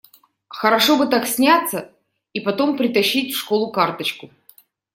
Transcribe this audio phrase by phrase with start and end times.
[0.47, 1.93] Хорошо бы так сняться
[2.33, 4.31] и потом притащить в школу карточку!